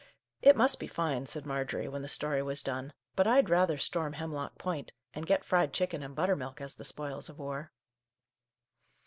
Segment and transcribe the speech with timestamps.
[0.49, 4.13] "It must be fine," said Marjorie, when the story was done," but I'd rather storm
[4.13, 7.71] Hem lock Point, and get fried chicken and butter milk as the spoils of war."